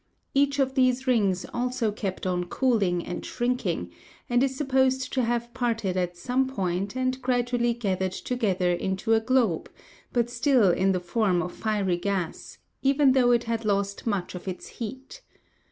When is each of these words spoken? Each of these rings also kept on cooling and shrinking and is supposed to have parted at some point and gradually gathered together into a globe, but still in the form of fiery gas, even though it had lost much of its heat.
Each 0.33 0.57
of 0.57 0.73
these 0.73 1.05
rings 1.05 1.45
also 1.53 1.91
kept 1.91 2.25
on 2.25 2.45
cooling 2.45 3.05
and 3.05 3.23
shrinking 3.23 3.91
and 4.31 4.41
is 4.41 4.55
supposed 4.57 5.13
to 5.13 5.21
have 5.23 5.53
parted 5.53 5.95
at 5.95 6.17
some 6.17 6.47
point 6.47 6.95
and 6.95 7.21
gradually 7.21 7.75
gathered 7.75 8.13
together 8.13 8.71
into 8.71 9.13
a 9.13 9.19
globe, 9.21 9.69
but 10.11 10.27
still 10.31 10.71
in 10.71 10.91
the 10.91 10.99
form 10.99 11.39
of 11.43 11.53
fiery 11.53 11.97
gas, 11.97 12.57
even 12.81 13.11
though 13.11 13.29
it 13.29 13.43
had 13.43 13.63
lost 13.63 14.07
much 14.07 14.33
of 14.33 14.47
its 14.47 14.65
heat. 14.81 15.21